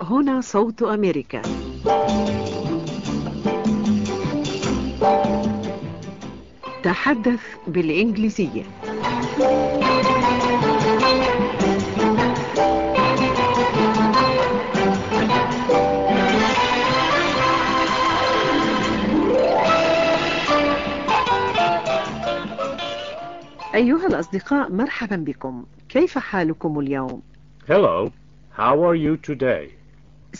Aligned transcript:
هنا 0.00 0.40
صوت 0.40 0.82
أمريكا 0.82 1.42
تحدث 6.82 7.40
بالإنجليزية 7.66 8.62
أيها 23.74 24.06
الأصدقاء 24.06 24.72
مرحبا 24.72 25.16
بكم 25.16 25.64
كيف 25.88 26.18
حالكم 26.18 26.78
اليوم؟ 26.78 27.22
Hello, 27.68 28.10
how 28.56 28.82
are 28.84 28.94
you 28.94 29.16
today? 29.16 29.81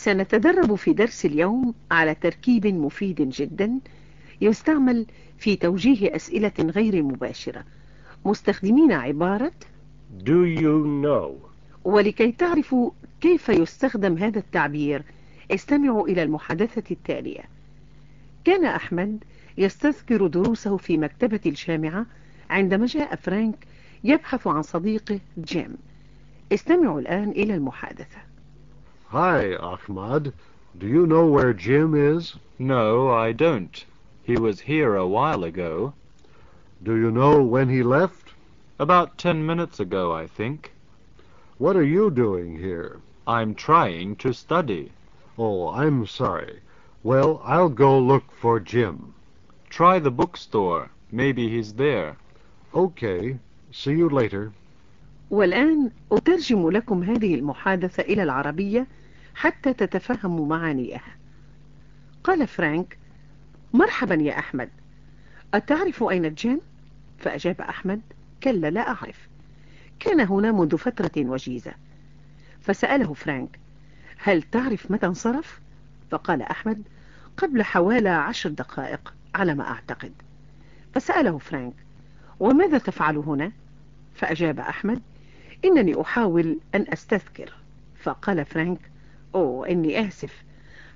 سنتدرب 0.02 0.74
في 0.74 0.92
درس 0.92 1.24
اليوم 1.24 1.74
على 1.90 2.14
تركيب 2.14 2.66
مفيد 2.66 3.28
جدا 3.28 3.78
يستعمل 4.40 5.06
في 5.38 5.56
توجيه 5.56 6.16
أسئلة 6.16 6.52
غير 6.60 7.02
مباشرة. 7.02 7.64
مستخدمين 8.24 8.92
عبارة 8.92 9.52
Do 10.24 10.58
you 10.60 11.04
know? 11.04 11.30
ولكي 11.84 12.32
تعرفوا 12.32 12.90
كيف 13.20 13.48
يستخدم 13.48 14.18
هذا 14.18 14.38
التعبير 14.38 15.02
استمعوا 15.50 16.08
إلى 16.08 16.22
المحادثة 16.22 16.82
التالية. 16.90 17.44
كان 18.44 18.64
أحمد 18.64 19.24
يستذكر 19.58 20.26
دروسه 20.26 20.76
في 20.76 20.98
مكتبة 20.98 21.40
الجامعة 21.46 22.06
عندما 22.50 22.86
جاء 22.86 23.14
فرانك 23.16 23.66
يبحث 24.04 24.46
عن 24.46 24.62
صديقه 24.62 25.20
جيم. 25.38 25.76
استمعوا 26.52 27.00
الآن 27.00 27.30
إلى 27.30 27.54
المحادثة. 27.54 28.31
Hi, 29.11 29.55
Ahmad. 29.55 30.33
Do 30.77 30.85
you 30.85 31.07
know 31.07 31.25
where 31.25 31.53
Jim 31.53 31.95
is? 31.95 32.35
No, 32.59 33.09
I 33.09 33.31
don't. 33.31 33.85
He 34.23 34.37
was 34.37 34.59
here 34.59 34.95
a 34.95 35.07
while 35.07 35.45
ago. 35.45 35.93
Do 36.83 36.95
you 36.95 37.09
know 37.09 37.41
when 37.41 37.69
he 37.69 37.83
left? 37.83 38.33
About 38.77 39.17
ten 39.17 39.45
minutes 39.45 39.79
ago, 39.79 40.13
I 40.13 40.27
think. 40.27 40.73
What 41.57 41.75
are 41.77 41.83
you 41.95 42.11
doing 42.11 42.57
here? 42.57 42.99
I'm 43.25 43.55
trying 43.55 44.17
to 44.17 44.33
study. 44.33 44.91
Oh, 45.37 45.69
I'm 45.69 46.05
sorry. 46.05 46.59
Well, 47.01 47.41
I'll 47.45 47.69
go 47.69 47.97
look 47.97 48.31
for 48.31 48.59
Jim. 48.59 49.13
Try 49.69 49.99
the 49.99 50.11
bookstore. 50.11 50.89
Maybe 51.11 51.47
he's 51.49 51.73
there. 51.73 52.17
Okay. 52.73 53.39
See 53.71 53.91
you 53.91 54.09
later. 54.09 54.51
والآن 55.31 55.91
أترجم 56.11 56.69
لكم 56.69 57.03
هذه 57.03 57.35
المحادثة 57.35 58.03
إلى 58.03 58.23
العربية 58.23 58.87
حتى 59.34 59.72
تتفهموا 59.72 60.46
معانيها 60.46 61.16
قال 62.24 62.46
فرانك 62.46 62.98
مرحبا 63.72 64.14
يا 64.14 64.38
أحمد 64.38 64.68
أتعرف 65.54 66.02
أين 66.02 66.34
جيم؟ 66.34 66.60
فأجاب 67.18 67.60
أحمد 67.60 68.00
كلا 68.42 68.70
لا 68.70 68.88
أعرف 68.88 69.28
كان 70.00 70.20
هنا 70.20 70.52
منذ 70.52 70.78
فترة 70.78 71.10
وجيزة 71.16 71.72
فسأله 72.60 73.14
فرانك 73.14 73.58
هل 74.18 74.42
تعرف 74.42 74.90
متى 74.90 75.06
انصرف؟ 75.06 75.60
فقال 76.10 76.42
أحمد 76.42 76.82
قبل 77.36 77.62
حوالي 77.62 78.08
عشر 78.08 78.50
دقائق 78.50 79.14
على 79.34 79.54
ما 79.54 79.68
أعتقد 79.68 80.12
فسأله 80.94 81.38
فرانك 81.38 81.74
وماذا 82.40 82.78
تفعل 82.78 83.16
هنا؟ 83.16 83.52
فأجاب 84.14 84.60
أحمد 84.60 85.02
إنني 85.64 86.00
أحاول 86.00 86.58
أن 86.74 86.86
أستذكر 86.92 87.52
فقال 88.02 88.44
فرانك 88.44 88.91
أوه 89.34 89.68
إني 89.68 90.08
آسف. 90.08 90.42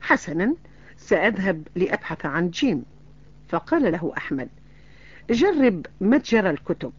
حسنا 0.01 0.55
سأذهب 0.97 1.63
لأبحث 1.77 2.27
عن 2.27 2.51
جيم. 2.51 2.85
فقال 3.49 3.93
له 3.93 4.13
أحمد 4.17 4.49
جرب 5.31 5.87
متجر 6.01 6.51
الكتب. 6.51 6.93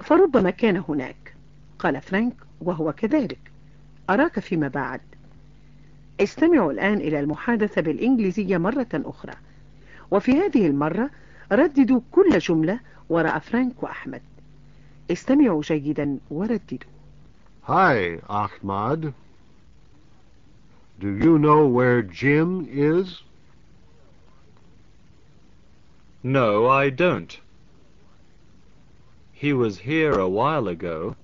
فربما 0.00 0.50
كان 0.50 0.82
هناك. 0.88 1.34
قال 1.78 2.00
فرانك 2.00 2.34
وهو 2.60 2.92
كذلك. 2.92 3.38
أراك 4.10 4.40
فيما 4.40 4.68
بعد. 4.68 5.00
استمعوا 6.20 6.72
الآن 6.72 6.94
إلى 6.94 7.20
المحادثة 7.20 7.82
بالإنجليزية 7.82 8.58
مرة 8.58 8.88
أخرى. 8.94 9.32
وفي 10.10 10.32
هذه 10.32 10.66
المرة 10.66 11.10
رددوا 11.52 12.00
كل 12.12 12.38
جملة 12.38 12.80
وراء 13.08 13.38
فرانك 13.38 13.82
وأحمد. 13.82 14.22
استمعوا 15.10 15.62
جيدا 15.62 16.18
ورددوا. 16.30 16.90
Hi, 17.68 18.20
Ahmad. 18.28 19.12
Do 20.98 21.14
you 21.14 21.38
know 21.38 21.66
where 21.66 22.02
Jim 22.02 22.66
is? 22.70 23.20
No, 26.22 26.66
I 26.66 26.88
don't. 26.90 27.38
He 29.32 29.52
was 29.52 29.78
here 29.78 30.12
a 30.12 30.28
while 30.28 30.66
ago. 30.66 31.14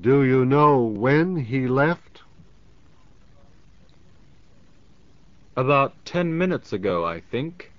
Do 0.00 0.22
you 0.22 0.44
know 0.44 0.82
when 0.82 1.36
he 1.36 1.66
left? 1.66 2.20
About 5.56 5.94
ten 6.04 6.36
minutes 6.36 6.72
ago, 6.72 7.06
I 7.06 7.20
think. 7.20 7.72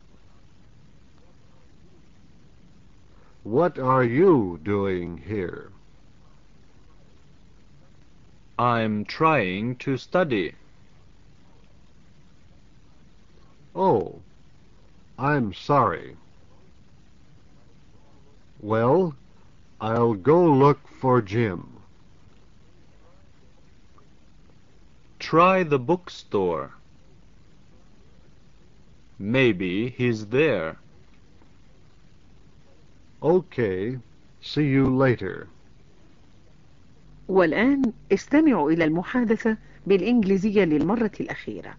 What 3.44 3.78
are 3.78 4.04
you 4.04 4.60
doing 4.64 5.18
here? 5.18 5.70
I'm 8.58 9.04
trying 9.04 9.76
to 9.78 9.98
study. 9.98 10.56
Oh, 13.76 14.22
I'm 15.20 15.54
sorry. 15.54 16.16
Well, 18.62 19.16
I'll 19.82 20.14
go 20.14 20.46
look 20.46 20.88
for 20.88 21.22
Jim. 21.22 21.68
Try 25.20 25.64
the 25.64 25.80
bookstore. 25.80 26.72
Maybe 29.20 29.90
he's 29.90 30.28
there. 30.28 30.78
Okay, 33.22 33.98
see 34.42 34.66
you 34.66 34.96
later. 34.96 35.48
والآن 37.29 37.93
استمعوا 38.13 38.71
إلى 38.71 38.85
المحادثة 38.85 39.57
بالإنجليزية 39.87 40.65
للمرة 40.65 41.13
الأخيرة 41.21 41.75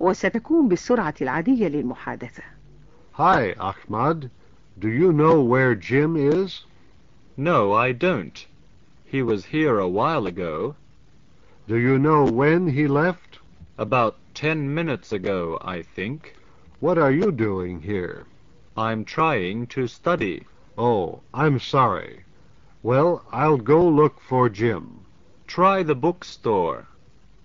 وستكون 0.00 0.68
بالسرعة 0.68 1.14
العادية 1.20 1.68
للمحادثة 1.68 2.42
Hi, 3.12 3.54
Ahmad. 3.60 4.30
Do 4.78 4.88
you 4.88 5.12
know 5.12 5.40
where 5.40 5.74
Jim 5.76 6.16
is? 6.16 6.64
No, 7.36 7.72
I 7.72 7.92
don't. 7.92 8.46
He 9.04 9.22
was 9.22 9.44
here 9.44 9.78
a 9.78 9.88
while 9.88 10.26
ago. 10.26 10.74
Do 11.68 11.76
you 11.76 11.98
know 11.98 12.24
when 12.24 12.66
he 12.68 12.88
left? 12.88 13.38
About 13.78 14.16
ten 14.34 14.74
minutes 14.74 15.12
ago, 15.12 15.58
I 15.62 15.82
think. 15.82 16.34
What 16.80 16.98
are 16.98 17.12
you 17.12 17.30
doing 17.30 17.82
here? 17.82 18.26
I'm 18.76 19.04
trying 19.04 19.68
to 19.68 19.86
study. 19.86 20.46
Oh, 20.76 21.20
I'm 21.32 21.60
sorry. 21.60 22.24
Well, 22.81 23.23
I'll 23.31 23.57
go 23.57 23.85
look 23.87 24.19
for 24.21 24.47
Jim. 24.49 25.01
Try 25.47 25.83
the 25.83 25.95
bookstore. 25.95 26.87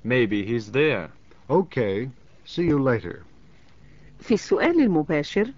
Maybe 0.05 0.45
he's 0.45 0.71
there. 0.71 1.11
Okay, 1.51 2.11
see 2.45 2.65
you 2.65 2.79
later. 2.79 3.25
في 4.21 4.35
السؤال 4.35 4.81
المباشر 4.81 5.51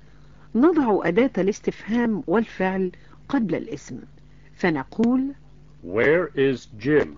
نضع 0.54 1.00
أداة 1.08 1.30
الاستفهام 1.38 2.22
والفعل 2.26 2.92
قبل 3.28 3.54
الاسم 3.54 4.00
فنقول 4.56 5.34
Where 5.84 6.28
is 6.36 6.66
Jim? 6.78 7.08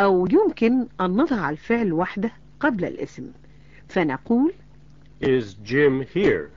أو 0.00 0.26
يمكن 0.26 0.86
أن 1.00 1.16
نضع 1.16 1.50
الفعل 1.50 1.92
وحده 1.92 2.32
قبل 2.60 2.84
الاسم 2.84 3.30
فنقول 3.88 4.52
Is 5.22 5.54
Jim 5.64 6.02
here? 6.14 6.50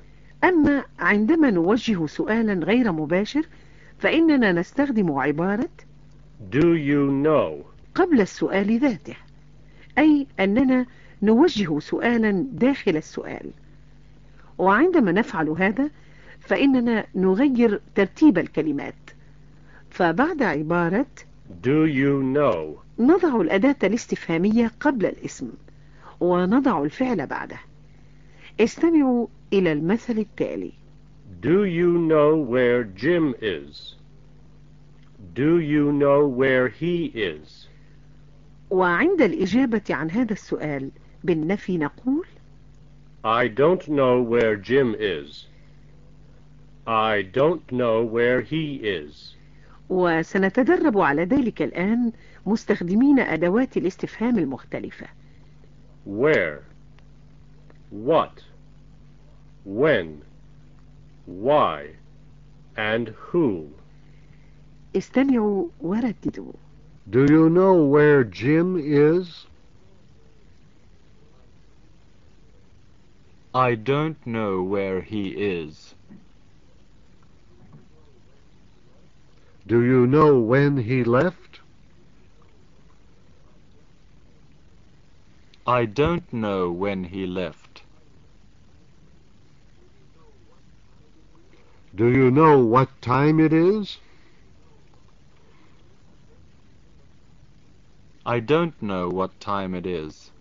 أما 0.43 0.83
عندما 0.99 1.49
نوجه 1.49 2.05
سؤالا 2.05 2.53
غير 2.53 2.91
مباشر 2.91 3.45
فإننا 4.05 4.51
نستخدم 4.51 5.11
عبارة 5.11 5.69
Do 6.51 6.75
you 6.75 7.09
know? 7.25 7.65
قبل 7.95 8.21
السؤال 8.21 8.79
ذاته 8.79 9.15
أي 9.97 10.27
أننا 10.39 10.85
نوجه 11.21 11.79
سؤالا 11.79 12.45
داخل 12.51 12.97
السؤال 12.97 13.51
وعندما 14.57 15.11
نفعل 15.11 15.49
هذا 15.49 15.89
فإننا 16.39 17.05
نغير 17.15 17.81
ترتيب 17.95 18.37
الكلمات 18.37 18.95
فبعد 19.89 20.43
عبارة 20.43 21.05
Do 21.63 21.85
you 21.87 22.35
know? 22.37 22.79
نضع 22.99 23.41
الأداة 23.41 23.75
الاستفهامية 23.83 24.71
قبل 24.79 25.05
الاسم 25.05 25.49
ونضع 26.19 26.83
الفعل 26.83 27.27
بعده 27.27 27.59
استمعوا 28.59 29.27
إلى 29.53 29.71
المثل 29.71 30.17
التالي 30.19 30.71
Do 31.40 31.64
you 31.64 31.98
know 31.98 32.36
where 32.36 32.84
Jim 32.84 33.34
is? 33.40 33.94
Do 35.34 35.58
you 35.58 35.92
know 35.92 36.26
where 36.26 36.68
he 36.68 37.06
is? 37.06 37.68
وعند 38.70 39.22
الإجابة 39.22 39.82
عن 39.90 40.10
هذا 40.10 40.32
السؤال 40.32 40.90
بالنفي 41.24 41.78
نقول 41.78 42.26
I 43.24 43.48
don't 43.48 43.88
know 43.88 44.22
where 44.22 44.56
Jim 44.56 44.94
is. 44.98 45.46
I 46.86 47.22
don't 47.22 47.70
know 47.72 48.02
where 48.02 48.40
he 48.40 48.76
is. 48.76 49.36
وسنتدرب 49.88 50.98
على 50.98 51.24
ذلك 51.24 51.62
الآن 51.62 52.12
مستخدمين 52.46 53.18
أدوات 53.18 53.76
الاستفهام 53.76 54.38
المختلفة 54.38 55.06
Where? 56.06 56.62
What? 57.90 58.42
When? 59.64 60.22
Why? 61.26 61.96
And 62.76 63.08
who? 63.08 63.70
استمعوا 64.94 65.68
ورددوا 65.80 66.52
Do 67.08 67.26
you 67.30 67.48
know 67.48 67.84
where 67.84 68.24
Jim 68.24 68.76
is? 68.78 69.46
I 73.54 73.74
don't 73.74 74.24
know 74.26 74.62
where 74.62 75.00
he 75.00 75.30
is. 75.30 75.94
Do 79.66 79.82
you 79.82 80.06
know 80.06 80.38
when 80.38 80.78
he 80.78 81.04
left? 81.04 81.60
I 85.66 85.84
don't 85.84 86.32
know 86.32 86.70
when 86.70 87.04
he 87.04 87.26
left. 87.26 87.63
Do 91.95 92.09
you 92.09 92.29
know 92.29 92.59
what 92.59 92.89
time 93.01 93.39
it 93.39 93.53
is? 93.53 93.99
I 98.25 98.41
don't 98.41 98.81
know 98.81 99.09
what 99.09 99.39
time 99.39 99.73
it 99.75 99.85
is. 99.85 100.31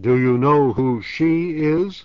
Do 0.00 0.16
you 0.16 0.38
know 0.38 0.74
who 0.74 1.02
she 1.02 1.58
is? 1.58 2.04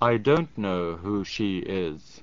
I 0.00 0.16
don't 0.16 0.56
know 0.56 0.96
who 0.96 1.24
she 1.24 1.58
is. 1.58 2.22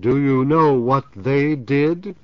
Do 0.00 0.18
you 0.18 0.44
know 0.44 0.74
what 0.74 1.04
they 1.14 1.54
did? 1.56 2.16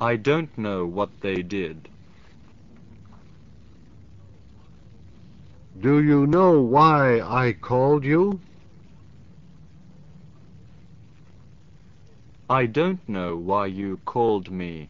I 0.00 0.16
don't 0.16 0.56
know 0.56 0.86
what 0.86 1.10
they 1.20 1.42
did. 1.42 1.88
Do 5.80 6.02
you 6.02 6.26
know 6.26 6.60
why 6.60 7.20
I 7.20 7.52
called 7.52 8.04
you? 8.04 8.40
I 12.50 12.66
don't 12.66 13.00
know 13.08 13.36
why 13.36 13.66
you 13.66 13.98
called 14.04 14.50
me. 14.50 14.88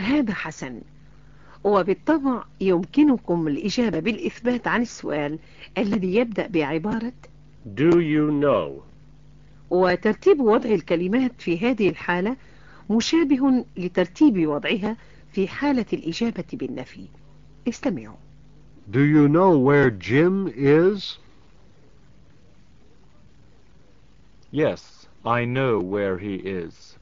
هذا 0.00 0.34
حسن 0.34 0.80
وبالطبع 1.64 2.44
يمكنكم 2.60 3.48
الإجابة 3.48 4.00
بالإثبات 4.00 4.68
عن 4.68 4.82
السؤال 4.82 5.38
الذي 5.78 6.14
يبدأ 6.14 6.46
بعبارة 6.46 7.12
Do 7.74 8.00
you 8.00 8.30
know? 8.30 8.82
وترتيب 9.69 10.39
وضع 10.41 10.69
الكلمات 10.69 11.31
في 11.41 11.59
هذه 11.59 11.89
الحالة 11.89 12.35
مشابه 12.89 13.65
لترتيب 13.77 14.47
وضعها 14.47 14.97
في 15.31 15.47
حالة 15.47 15.85
الإجابة 15.93 16.43
بالنفي 16.53 17.05
استمعوا 17.67 18.17
Do 18.91 18.99
you 19.03 19.27
know 19.27 19.57
where 19.57 19.89
Jim 19.91 20.47
is? 20.55 21.17
Yes, 24.51 25.07
I 25.25 25.43
know 25.43 25.79
where 25.79 26.17
he 26.17 26.35
is. 26.35 26.95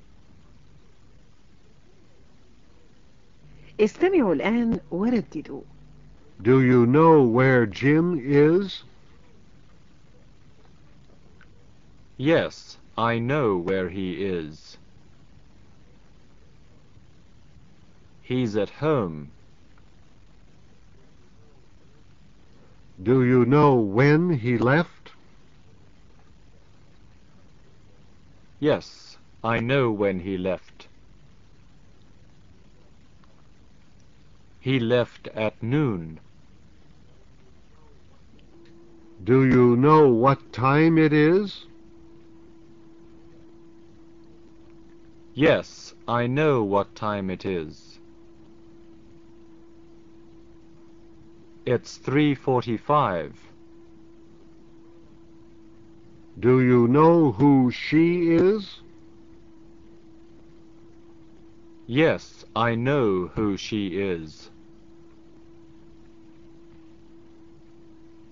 استمعوا 3.80 4.34
الآن 4.34 4.80
ورددوا 4.92 5.62
Do 6.42 6.62
you 6.62 6.86
know 6.86 7.22
where 7.24 7.66
Jim 7.66 8.20
is? 8.20 8.84
Yes, 12.18 12.78
I 12.98 13.20
know 13.20 13.58
where 13.58 13.90
he 13.90 14.24
is. 14.24 14.78
He's 18.22 18.56
at 18.56 18.70
home. 18.70 19.32
Do 23.04 23.24
you 23.26 23.46
know 23.46 23.76
when 23.76 24.30
he 24.32 24.58
left? 24.58 25.12
Yes, 28.60 29.18
I 29.44 29.60
know 29.60 29.92
when 29.92 30.22
he 30.22 30.38
left. 30.38 30.88
He 34.62 34.80
left 34.80 35.28
at 35.30 35.62
noon. 35.62 36.22
Do 39.24 39.46
you 39.46 39.76
know 39.76 40.10
what 40.10 40.40
time 40.54 40.98
it 40.98 41.14
is? 41.14 41.66
Yes, 45.35 45.95
I 46.09 46.27
know 46.27 46.63
what 46.63 46.95
time 46.95 47.31
it 47.31 47.47
is. 47.47 47.99
It's 51.65 51.99
3.45. 51.99 53.33
Do 56.39 56.61
you 56.61 56.89
know 56.89 57.33
who 57.33 57.71
she 57.71 58.33
is? 58.33 58.81
Yes, 61.87 62.45
I 62.57 62.75
know 62.75 63.29
who 63.35 63.57
she 63.57 64.01
is. 64.01 64.51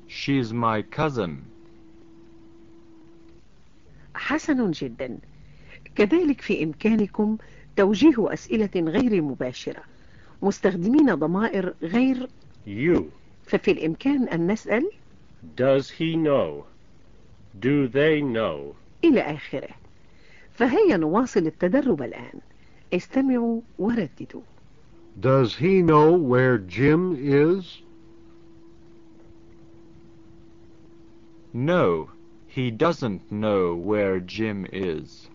She's 0.06 0.52
my 0.52 0.82
cousin. 0.82 1.44
حسن 4.14 4.70
جدا 4.70 5.20
كذلك 5.95 6.41
في 6.41 6.63
إمكانكم 6.63 7.37
توجيه 7.75 8.33
أسئلة 8.33 8.69
غير 8.75 9.21
مباشرة 9.21 9.83
مستخدمين 10.41 11.15
ضمائر 11.15 11.73
غير 11.83 12.29
You. 12.67 13.03
ففي 13.45 13.71
الإمكان 13.71 14.27
أن 14.27 14.51
نسأل 14.51 14.89
Does 15.57 15.89
he 15.89 16.15
know? 16.15 16.63
Do 17.59 17.87
they 17.87 18.21
know? 18.21 18.73
إلى 19.03 19.21
آخره 19.21 19.69
فهيا 20.51 20.97
نواصل 20.97 21.39
التدرب 21.47 22.01
الآن 22.01 22.39
استمعوا 22.93 23.61
ورددوا 23.79 24.41
Does 25.21 25.55
he 25.55 25.81
know 25.83 26.11
where 26.13 26.57
Jim 26.57 27.15
is? 27.19 27.81
No, 31.53 32.09
he 32.47 32.71
doesn't 32.71 33.31
know 33.31 33.75
where 33.75 34.19
Jim 34.19 34.65
is. 34.73 35.27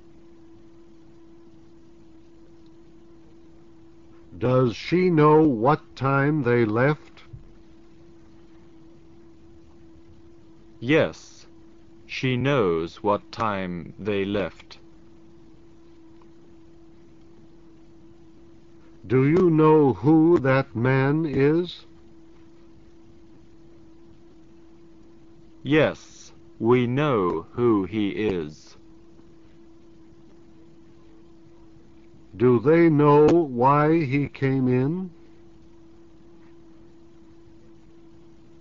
Does 4.36 4.76
she 4.76 5.10
know 5.10 5.42
what 5.42 5.80
time 5.96 6.42
they 6.42 6.64
left? 6.64 7.22
Yes, 10.80 11.46
she 12.06 12.36
knows 12.36 13.02
what 13.02 13.30
time 13.32 13.94
they 13.98 14.24
left. 14.24 14.78
Do 19.06 19.26
you 19.26 19.50
know 19.50 19.92
who 19.92 20.38
that 20.40 20.74
man 20.76 21.24
is? 21.26 21.86
Yes, 25.62 26.32
we 26.58 26.86
know 26.86 27.46
who 27.52 27.84
he 27.84 28.10
is. 28.10 28.77
Do 32.38 32.60
they 32.60 32.88
know 32.88 33.26
why 33.62 34.04
he 34.04 34.28
came 34.28 34.68
in? 34.68 35.10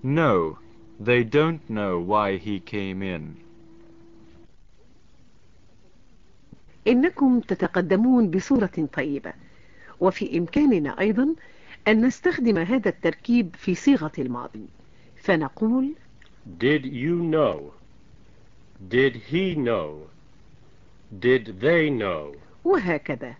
No, 0.01 0.57
they 0.99 1.23
don't 1.23 1.61
know 1.69 1.99
why 1.99 2.37
he 2.37 2.59
came 2.59 3.03
in. 3.03 3.35
إنكم 6.87 7.39
تتقدمون 7.39 8.31
بصورة 8.31 8.87
طيبة 8.93 9.33
وفي 9.99 10.37
إمكاننا 10.37 10.99
أيضا 10.99 11.35
أن 11.87 12.05
نستخدم 12.05 12.57
هذا 12.57 12.89
التركيب 12.89 13.55
في 13.55 13.75
صيغة 13.75 14.11
الماضي 14.17 14.65
فنقول 15.15 15.93
Did 16.59 16.85
you 16.85 17.15
know? 17.21 17.73
Did 18.89 19.15
he 19.15 19.55
know? 19.55 20.07
Did 21.19 21.59
they 21.59 21.89
know? 21.89 22.35
وهكذا 22.63 23.35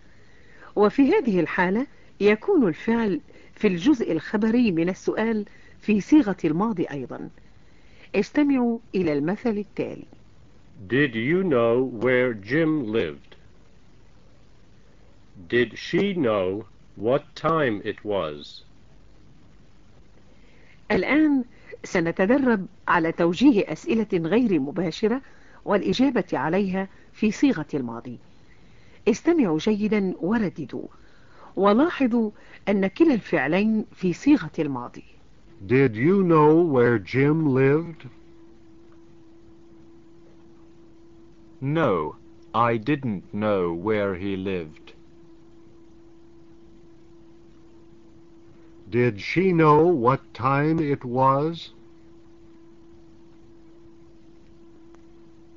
وفي 0.78 1.12
هذه 1.14 1.40
الحالة 1.40 1.88
يكون 2.20 2.68
الفعل 2.68 3.22
في 3.56 3.68
الجزء 3.68 4.12
الخبري 4.12 4.72
من 4.72 4.90
السؤال 4.90 5.46
في 5.82 6.02
صيغة 6.02 6.38
الماضي 6.46 6.86
أيضا 6.92 7.30
استمعوا 8.16 8.80
إلى 8.96 9.14
المثل 9.14 9.58
التالي 9.58 10.06
Did 10.88 11.16
you 11.16 11.44
know 11.44 11.82
where 12.06 12.34
Jim 12.36 12.92
lived? 12.92 13.36
Did 15.50 15.70
she 15.78 16.14
know 16.14 16.66
what 16.96 17.24
time 17.36 17.82
it 17.84 18.04
was? 18.06 18.64
الآن 20.92 21.44
سنتدرب 21.84 22.66
على 22.88 23.12
توجيه 23.12 23.72
أسئلة 23.72 24.08
غير 24.14 24.60
مباشرة 24.60 25.22
والإجابة 25.66 26.26
عليها 26.34 26.88
في 27.14 27.32
صيغة 27.32 27.66
الماضي 27.74 28.18
استمعوا 29.08 29.58
جيدا 29.58 30.14
ورددوا 30.20 30.88
ولاحظوا 31.56 32.32
أن 32.70 32.88
كلا 32.88 33.14
الفعلين 33.14 33.86
في 33.92 34.14
صيغة 34.14 34.52
الماضي 34.60 35.04
Did 35.66 35.96
you 35.96 36.22
know 36.24 36.62
where 36.62 37.00
Jim 37.00 37.48
lived? 37.48 38.10
No, 41.60 42.16
I 42.54 42.78
didn't 42.78 43.34
know 43.34 43.74
where 43.74 44.14
he 44.16 44.38
lived. 44.38 44.94
Did 48.90 49.20
she 49.20 49.52
know 49.52 49.88
what 49.88 50.22
time 50.34 50.80
it 50.80 51.04
was? 51.04 51.72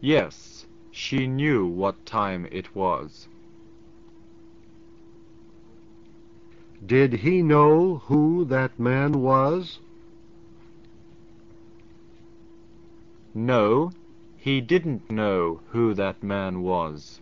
Yes, 0.00 0.66
she 0.90 1.26
knew 1.26 1.66
what 1.66 2.06
time 2.06 2.48
it 2.50 2.74
was. 2.74 3.28
Did 6.84 7.12
he 7.12 7.42
know 7.42 7.98
who 8.06 8.44
that 8.46 8.78
man 8.78 9.20
was? 9.20 9.80
No, 13.34 13.92
he 14.36 14.60
didn't 14.60 15.10
know 15.10 15.60
who 15.68 15.94
that 15.94 16.22
man 16.22 16.62
was. 16.62 17.20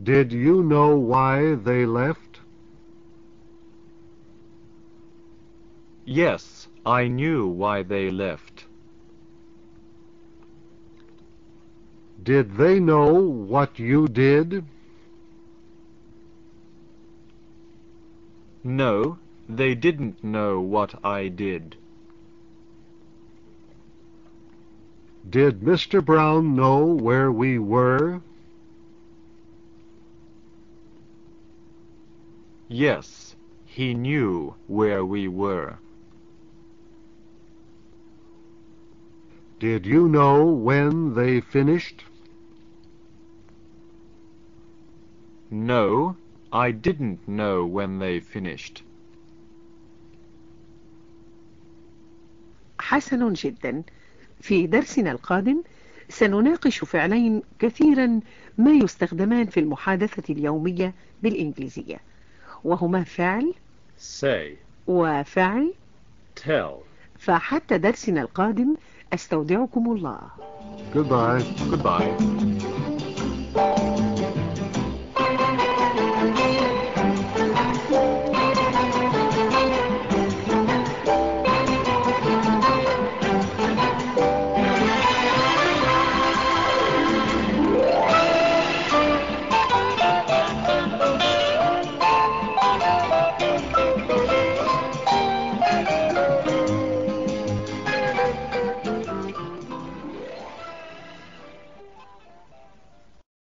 Did 0.00 0.32
you 0.32 0.62
know 0.62 0.96
why 0.96 1.54
they 1.54 1.86
left? 1.86 2.40
Yes, 6.04 6.68
I 6.86 7.08
knew 7.08 7.46
why 7.46 7.82
they 7.82 8.10
left. 8.10 8.66
Did 12.22 12.56
they 12.56 12.78
know 12.78 13.12
what 13.14 13.78
you 13.78 14.06
did? 14.06 14.64
No, 18.68 19.16
they 19.48 19.74
didn't 19.74 20.22
know 20.22 20.60
what 20.60 21.02
I 21.02 21.28
did. 21.28 21.76
Did 25.26 25.60
Mr. 25.60 26.04
Brown 26.04 26.54
know 26.54 26.84
where 26.84 27.32
we 27.32 27.58
were? 27.58 28.20
Yes, 32.68 33.36
he 33.64 33.94
knew 33.94 34.54
where 34.66 35.02
we 35.02 35.28
were. 35.28 35.78
Did 39.58 39.86
you 39.86 40.06
know 40.08 40.44
when 40.44 41.14
they 41.14 41.40
finished? 41.40 42.04
No, 45.50 46.18
I 46.52 46.70
didn't 46.72 47.18
know 47.28 47.64
when 47.66 47.98
they 47.98 48.20
finished. 48.20 48.82
حسن 52.80 53.32
جدا 53.32 53.82
في 54.40 54.66
درسنا 54.66 55.12
القادم 55.12 55.62
سنناقش 56.08 56.84
فعلين 56.84 57.42
كثيرا 57.58 58.20
ما 58.58 58.70
يستخدمان 58.72 59.46
في 59.46 59.60
المحادثة 59.60 60.34
اليومية 60.34 60.94
بالإنجليزية 61.22 62.00
وهما 62.64 63.04
فعل 63.04 63.54
Say, 63.98 64.56
وفعل 64.86 65.74
tell. 66.46 66.72
فحتى 67.18 67.78
درسنا 67.78 68.20
القادم 68.22 68.74
أستودعكم 69.12 69.92
الله 69.92 70.20
Goodbye. 70.94 71.42
Goodbye. 71.70 72.47